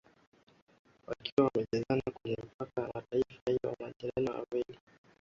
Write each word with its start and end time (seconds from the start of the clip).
wakiwa 1.07 1.43
wamejazana 1.47 2.03
kwenye 2.13 2.37
mpaka 2.43 2.81
wa 2.81 2.91
mataifa 2.93 3.33
hayo 3.45 3.75
mawili 3.79 3.95
jirani 3.99 4.79